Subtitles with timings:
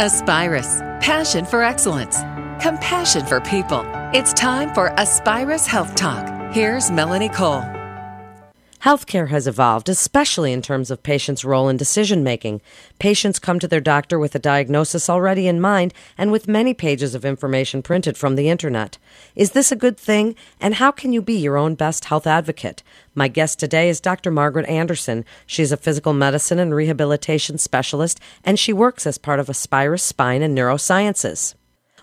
[0.00, 2.18] Aspirus, passion for excellence,
[2.60, 3.84] compassion for people.
[4.12, 6.26] It's time for Aspirus Health Talk.
[6.52, 7.62] Here's Melanie Cole.
[8.84, 12.60] Healthcare has evolved, especially in terms of patients' role in decision making.
[12.98, 17.14] Patients come to their doctor with a diagnosis already in mind and with many pages
[17.14, 18.98] of information printed from the internet.
[19.34, 20.34] Is this a good thing?
[20.60, 22.82] And how can you be your own best health advocate?
[23.14, 24.30] My guest today is Dr.
[24.30, 25.24] Margaret Anderson.
[25.46, 30.42] She's a physical medicine and rehabilitation specialist, and she works as part of Aspirus Spine
[30.42, 31.54] and Neurosciences.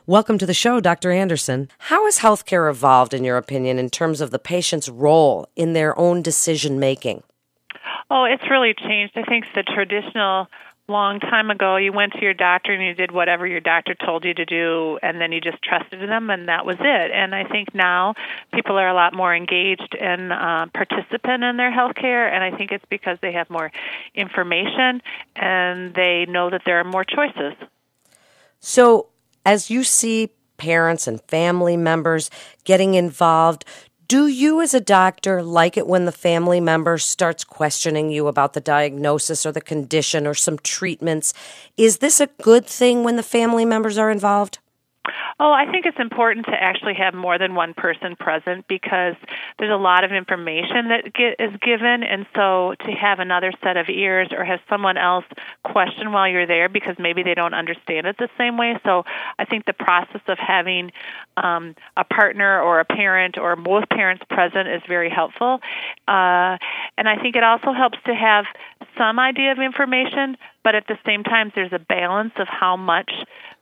[0.08, 1.12] Welcome to the show, Dr.
[1.12, 1.70] Anderson.
[1.78, 5.98] How has healthcare evolved, in your opinion, in terms of the patient's role in their
[5.98, 7.22] own decision making?
[8.10, 9.14] Oh, it's really changed.
[9.16, 10.48] I think the traditional
[10.88, 14.26] long time ago you went to your doctor and you did whatever your doctor told
[14.26, 17.46] you to do and then you just trusted them and that was it and i
[17.46, 18.14] think now
[18.54, 22.58] people are a lot more engaged and uh, participant in their health care and i
[22.58, 23.72] think it's because they have more
[24.16, 25.02] information
[25.38, 27.54] and they know that there are more choices
[28.60, 29.08] so
[29.46, 32.30] as you see parents and family members
[32.64, 33.66] getting involved,
[34.08, 38.54] do you as a doctor like it when the family member starts questioning you about
[38.54, 41.34] the diagnosis or the condition or some treatments?
[41.78, 44.60] Is this a good thing when the family members are involved?
[45.44, 49.16] Oh, I think it's important to actually have more than one person present because
[49.58, 53.76] there's a lot of information that get, is given, and so to have another set
[53.76, 55.26] of ears or have someone else
[55.64, 58.80] question while you're there because maybe they don't understand it the same way.
[58.86, 59.04] So
[59.40, 60.92] I think the process of having
[61.38, 65.60] um, a partner or a parent or both parents present is very helpful,
[66.08, 66.60] uh,
[67.00, 68.46] and I think it also helps to have
[68.96, 73.12] some idea of information, but at the same time, there's a balance of how much.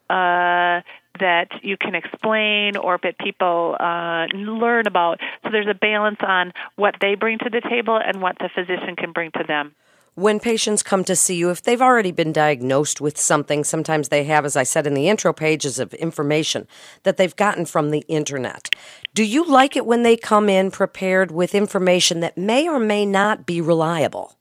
[0.10, 0.82] Uh,
[1.20, 5.20] that you can explain or that people uh, learn about.
[5.44, 8.96] So there's a balance on what they bring to the table and what the physician
[8.96, 9.76] can bring to them.
[10.16, 14.26] When patients come to see you, if they've already been diagnosed with something, sometimes they
[14.26, 16.68] have, as I said in the intro pages of information
[17.04, 18.70] that they've gotten from the internet.
[19.14, 23.06] Do you like it when they come in prepared with information that may or may
[23.06, 24.36] not be reliable?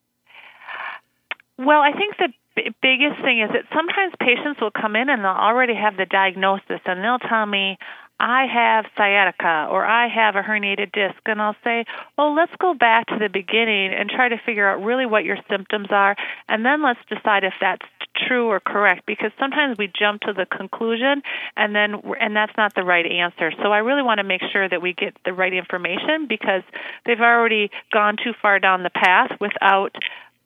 [1.58, 2.16] Well, I think
[2.58, 6.06] the biggest thing is that sometimes patients will come in and they'll already have the
[6.06, 7.78] diagnosis and they'll tell me
[8.20, 11.84] I have sciatica or I have a herniated disc and I'll say,
[12.16, 15.38] "Well, let's go back to the beginning and try to figure out really what your
[15.48, 16.16] symptoms are
[16.48, 17.86] and then let's decide if that's
[18.26, 21.22] true or correct because sometimes we jump to the conclusion
[21.56, 23.52] and then and that's not the right answer.
[23.62, 26.62] So I really want to make sure that we get the right information because
[27.06, 29.94] they've already gone too far down the path without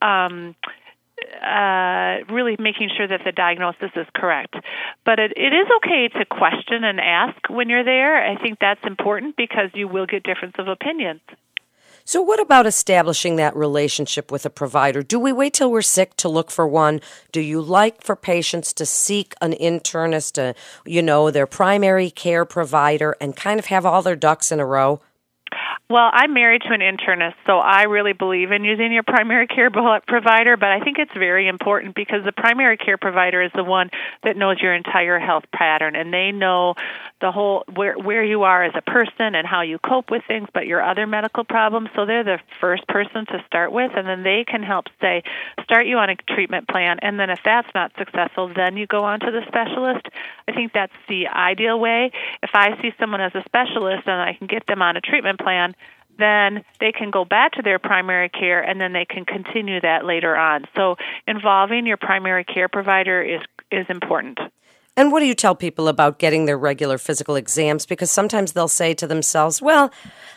[0.03, 0.55] um
[1.41, 4.55] uh, really making sure that the diagnosis is correct.
[5.05, 8.25] But it, it is okay to question and ask when you're there.
[8.25, 11.21] I think that's important because you will get difference of opinions.
[12.05, 15.03] So, what about establishing that relationship with a provider?
[15.03, 16.99] Do we wait till we're sick to look for one?
[17.31, 20.53] Do you like for patients to seek an internist, a,
[20.85, 24.65] you know, their primary care provider, and kind of have all their ducks in a
[24.65, 24.99] row?
[25.93, 29.69] Well, I'm married to an internist, so I really believe in using your primary care
[30.07, 33.91] provider, but I think it's very important because the primary care provider is the one
[34.23, 36.73] that knows your entire health pattern and they know
[37.21, 40.49] the whole where where you are as a person and how you cope with things,
[40.51, 44.23] but your other medical problems, so they're the first person to start with and then
[44.23, 45.21] they can help say
[45.63, 49.03] start you on a treatment plan and then if that's not successful, then you go
[49.03, 50.07] on to the specialist.
[50.47, 52.11] I think that's the ideal way.
[52.41, 55.39] If I see someone as a specialist and I can get them on a treatment
[55.39, 55.75] plan,
[56.17, 60.05] then they can go back to their primary care and then they can continue that
[60.05, 60.65] later on.
[60.75, 60.95] So
[61.27, 63.41] involving your primary care provider is
[63.71, 64.39] is important.
[64.95, 67.87] And what do you tell people about getting their regular physical exams?
[67.87, 69.91] Because sometimes they'll say to themselves, well,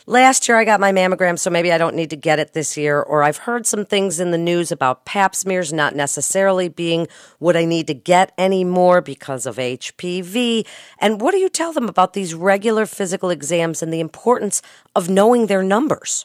[0.06, 2.74] last year I got my mammogram, so maybe I don't need to get it this
[2.74, 3.02] year.
[3.02, 7.06] Or I've heard some things in the news about pap smears not necessarily being
[7.38, 10.66] what I need to get anymore because of HPV.
[10.98, 14.62] And what do you tell them about these regular physical exams and the importance
[14.94, 16.24] of knowing their numbers?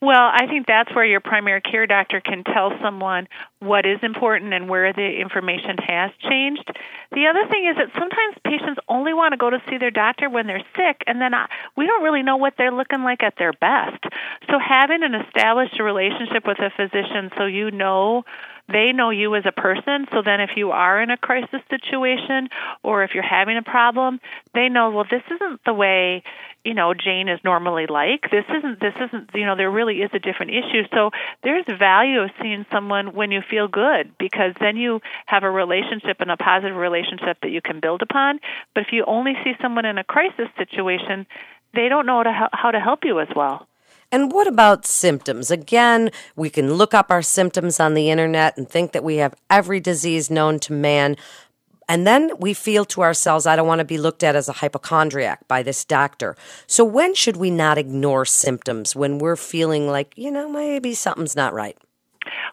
[0.00, 3.26] Well, I think that's where your primary care doctor can tell someone
[3.58, 6.70] what is important and where the information has changed.
[7.10, 10.30] The other thing is that sometimes patients only want to go to see their doctor
[10.30, 13.34] when they're sick, and then uh, we don't really know what they're looking like at
[13.38, 14.04] their best.
[14.48, 18.24] So having an established relationship with a physician so you know
[18.68, 22.48] they know you as a person so then if you are in a crisis situation
[22.82, 24.20] or if you're having a problem
[24.54, 26.22] they know well this isn't the way
[26.64, 30.10] you know Jane is normally like this isn't this isn't you know there really is
[30.12, 31.10] a different issue so
[31.42, 36.18] there's value of seeing someone when you feel good because then you have a relationship
[36.20, 38.40] and a positive relationship that you can build upon
[38.74, 41.26] but if you only see someone in a crisis situation
[41.74, 42.22] they don't know
[42.52, 43.66] how to help you as well
[44.10, 45.50] and what about symptoms?
[45.50, 49.34] Again, we can look up our symptoms on the internet and think that we have
[49.50, 51.16] every disease known to man.
[51.88, 54.52] And then we feel to ourselves, I don't want to be looked at as a
[54.52, 56.36] hypochondriac by this doctor.
[56.66, 61.34] So when should we not ignore symptoms when we're feeling like, you know, maybe something's
[61.34, 61.76] not right?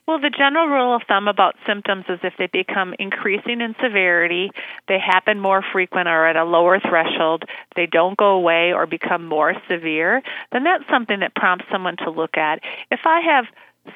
[0.08, 4.52] Well, the general rule of thumb about symptoms is if they become increasing in severity,
[4.88, 7.44] they happen more frequent or at a lower threshold,
[7.76, 10.22] they don't go away or become more severe,
[10.52, 12.60] then that's something that prompts someone to look at.
[12.92, 13.46] If I have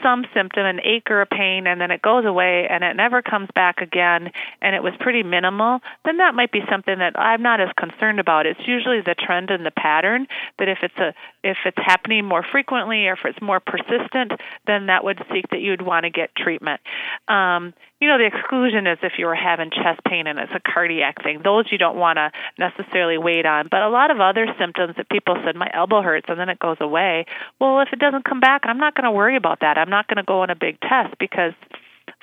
[0.04, 3.22] some symptom, an ache or a pain, and then it goes away and it never
[3.22, 4.32] comes back again,
[4.62, 8.20] and it was pretty minimal, then that might be something that I'm not as concerned
[8.20, 8.46] about.
[8.46, 10.28] It's usually the trend and the pattern
[10.58, 11.14] that if it's a
[11.44, 14.34] if it's happening more frequently or if it's more persistent,
[14.68, 16.82] then that would seek that you'd want to get treatment.
[17.28, 20.60] Um, you know, the exclusion is if you were having chest pain and it's a
[20.60, 21.42] cardiac thing.
[21.44, 23.68] Those you don't want to necessarily wait on.
[23.70, 26.60] But a lot of other symptoms that people said, my elbow hurts and then it
[26.60, 27.26] goes away.
[27.60, 29.78] Well, if it doesn't come back, I'm not going to worry about that.
[29.78, 31.54] I'm not going to go on a big test because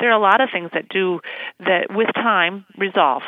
[0.01, 1.21] there are a lot of things that do
[1.61, 3.23] that with time resolve.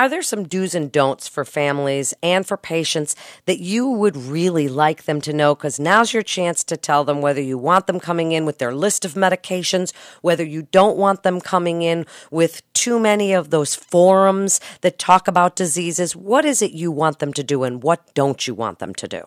[0.00, 3.14] Are there some do's and don'ts for families and for patients
[3.44, 5.54] that you would really like them to know?
[5.54, 8.74] Because now's your chance to tell them whether you want them coming in with their
[8.74, 9.92] list of medications,
[10.22, 15.28] whether you don't want them coming in with too many of those forums that talk
[15.28, 16.16] about diseases.
[16.16, 19.06] What is it you want them to do and what don't you want them to
[19.06, 19.24] do?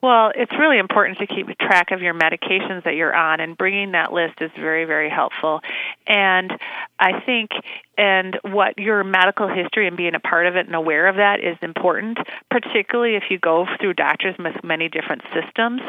[0.00, 3.92] Well, it's really important to keep track of your medications that you're on, and bringing
[3.92, 5.60] that list is very, very helpful.
[6.06, 6.52] And
[7.00, 7.50] I think,
[7.96, 11.40] and what your medical history and being a part of it and aware of that
[11.40, 12.18] is important,
[12.48, 15.82] particularly if you go through doctors with many different systems,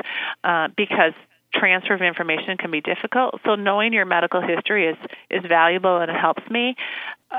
[0.44, 1.14] uh, because
[1.54, 3.40] transfer of information can be difficult.
[3.46, 4.98] So knowing your medical history is
[5.30, 6.76] is valuable and it helps me.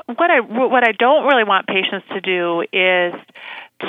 [0.07, 3.15] What I what I don't really want patients to do is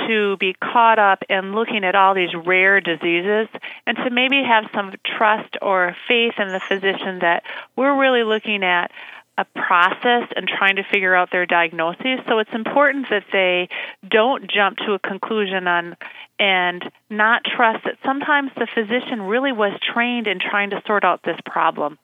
[0.07, 3.47] to be caught up in looking at all these rare diseases
[3.85, 7.43] and to maybe have some trust or faith in the physician that
[7.75, 8.91] we're really looking at
[9.37, 12.19] a process and trying to figure out their diagnosis.
[12.27, 13.69] So it's important that they
[14.07, 15.95] don't jump to a conclusion on
[16.41, 21.21] and not trust that sometimes the physician really was trained in trying to sort out
[21.21, 21.99] this problem.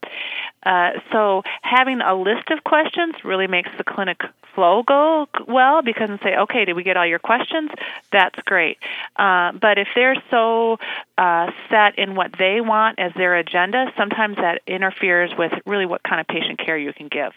[0.62, 4.22] Uh, so having a list of questions really makes the clinic
[4.54, 7.72] flow go well because and say, okay, did we get all your questions?
[8.12, 8.78] That's great.
[9.16, 10.78] Uh, but if they're so
[11.18, 16.04] uh, set in what they want as their agenda, sometimes that interferes with really what
[16.04, 17.34] kind of patient care you can give.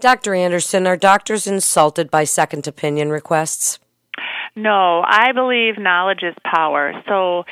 [0.00, 0.34] Dr.
[0.34, 3.78] Anderson, are doctors insulted by second opinion requests?
[4.56, 6.94] No, I believe knowledge is power.
[7.06, 7.44] So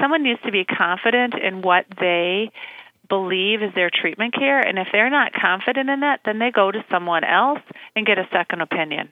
[0.00, 2.50] someone needs to be confident in what they
[3.08, 6.70] believe is their treatment care, and if they're not confident in that, then they go
[6.70, 7.60] to someone else
[7.96, 9.10] and get a second opinion.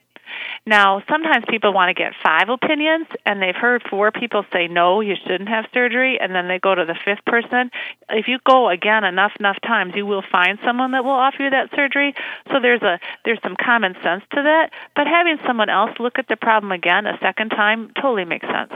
[0.65, 5.01] Now, sometimes people want to get five opinions, and they've heard four people say no,
[5.01, 7.71] you shouldn't have surgery, and then they go to the fifth person.
[8.09, 11.49] If you go again enough enough times, you will find someone that will offer you
[11.49, 12.13] that surgery.
[12.51, 16.27] So there's a there's some common sense to that, but having someone else look at
[16.27, 18.73] the problem again a second time totally makes sense.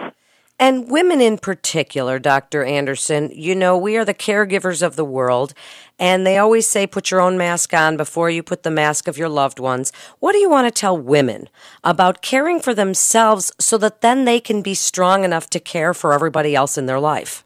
[0.61, 2.63] And women in particular, Dr.
[2.63, 5.55] Anderson, you know, we are the caregivers of the world,
[5.97, 9.17] and they always say put your own mask on before you put the mask of
[9.17, 9.91] your loved ones.
[10.19, 11.49] What do you want to tell women
[11.83, 16.13] about caring for themselves so that then they can be strong enough to care for
[16.13, 17.43] everybody else in their life?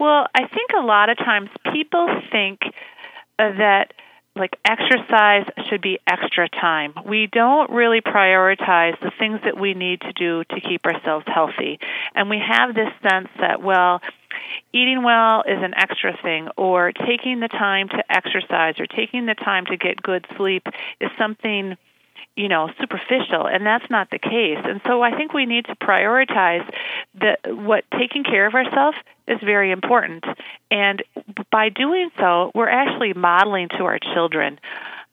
[0.00, 2.60] Well, I think a lot of times people think
[3.36, 3.92] that
[4.36, 6.92] like exercise should be extra time.
[7.06, 11.78] We don't really prioritize the things that we need to do to keep ourselves healthy.
[12.14, 14.00] And we have this sense that, well,
[14.72, 19.34] eating well is an extra thing, or taking the time to exercise or taking the
[19.34, 20.66] time to get good sleep
[21.00, 21.76] is something
[22.36, 24.58] you know superficial and that's not the case.
[24.64, 26.68] And so i think we need to prioritize
[27.14, 30.24] the what taking care of ourselves is very important.
[30.70, 31.02] And
[31.50, 34.58] by doing so we're actually modeling to our children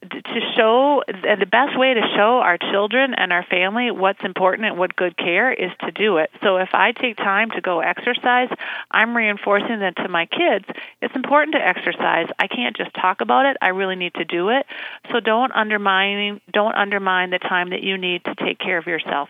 [0.01, 4.77] to show the best way to show our children and our family what's important and
[4.77, 6.31] what good care is to do it.
[6.41, 8.49] So if I take time to go exercise,
[8.89, 10.65] I'm reinforcing that to my kids.
[11.01, 12.27] It's important to exercise.
[12.39, 13.57] I can't just talk about it.
[13.61, 14.65] I really need to do it.
[15.11, 19.29] So don't undermine don't undermine the time that you need to take care of yourself.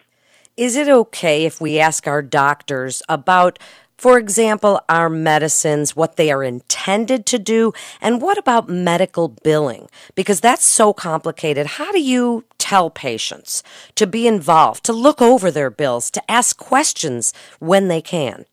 [0.55, 3.59] Is it okay if we ask our doctors about
[4.01, 9.89] for example, our medicines, what they are intended to do, and what about medical billing?
[10.15, 11.67] Because that's so complicated.
[11.77, 13.61] How do you tell patients
[13.93, 18.45] to be involved, to look over their bills, to ask questions when they can?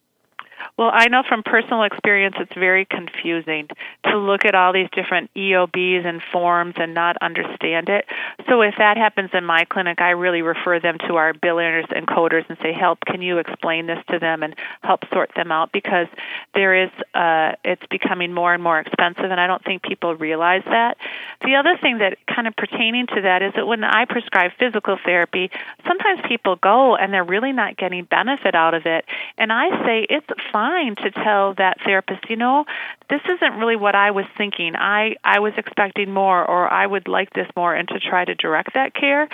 [0.78, 3.66] Well, I know from personal experience it's very confusing
[4.04, 8.04] to look at all these different EOBs and forms and not understand it.
[8.48, 12.06] So if that happens in my clinic, I really refer them to our billers and
[12.06, 14.54] coders and say, "Help, can you explain this to them and
[14.84, 16.06] help sort them out?" Because
[16.54, 20.62] there is, uh, it's becoming more and more expensive, and I don't think people realize
[20.66, 20.96] that.
[21.40, 24.96] The other thing that kind of pertaining to that is that when I prescribe physical
[25.04, 25.50] therapy,
[25.88, 29.04] sometimes people go and they're really not getting benefit out of it,
[29.38, 32.66] and I say it's fine to tell that therapist, you know,
[33.08, 34.74] this isn't really what I was thinking.
[34.76, 38.34] I I was expecting more or I would like this more and to try to
[38.34, 39.28] direct that care.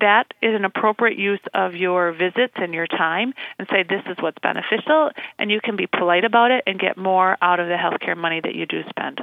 [0.00, 4.16] That is an appropriate use of your visits and your time and say this is
[4.20, 7.74] what's beneficial and you can be polite about it and get more out of the
[7.74, 9.20] healthcare money that you do spend.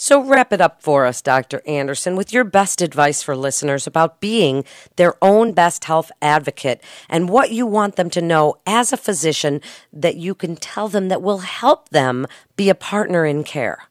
[0.00, 1.60] So, wrap it up for us, Dr.
[1.66, 4.62] Anderson, with your best advice for listeners about being
[4.94, 9.60] their own best health advocate and what you want them to know as a physician
[9.92, 13.88] that you can tell them that will help them be a partner in care.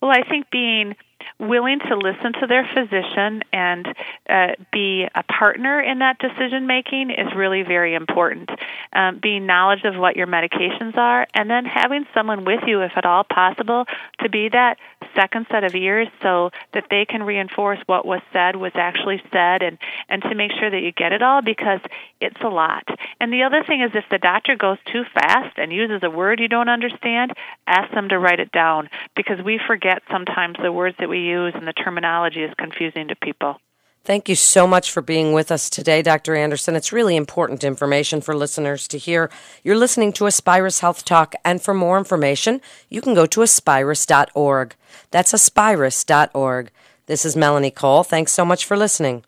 [0.00, 0.96] Well, I think being
[1.38, 3.86] willing to listen to their physician and
[4.28, 8.50] uh, be a partner in that decision making is really very important.
[8.92, 12.92] Um, being knowledge of what your medications are, and then having someone with you, if
[12.96, 13.86] at all possible,
[14.20, 14.78] to be that
[15.14, 19.62] second set of ears so that they can reinforce what was said was actually said
[19.62, 19.78] and,
[20.08, 21.80] and to make sure that you get it all because
[22.20, 22.84] it's a lot.
[23.20, 26.40] And the other thing is if the doctor goes too fast and uses a word
[26.40, 27.32] you don't understand,
[27.66, 31.52] ask them to write it down because we forget sometimes the words that we use
[31.54, 33.56] and the terminology is confusing to people.
[34.04, 36.34] Thank you so much for being with us today, Dr.
[36.34, 36.74] Anderson.
[36.74, 39.30] It's really important information for listeners to hear.
[39.62, 44.74] You're listening to Aspirus Health Talk, and for more information, you can go to aspirus.org.
[45.12, 46.70] That's aspirus.org.
[47.06, 48.02] This is Melanie Cole.
[48.02, 49.22] Thanks so much for listening.